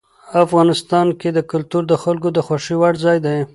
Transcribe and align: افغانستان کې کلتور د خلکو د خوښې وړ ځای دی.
افغانستان 0.45 1.07
کې 1.19 1.29
کلتور 1.51 1.83
د 1.87 1.93
خلکو 2.03 2.27
د 2.33 2.39
خوښې 2.45 2.75
وړ 2.79 2.93
ځای 3.05 3.17
دی. 3.25 3.37